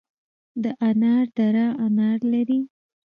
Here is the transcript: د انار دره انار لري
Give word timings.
د 0.63 0.65
انار 0.87 1.25
دره 1.37 1.65
انار 1.85 2.19
لري 2.31 2.59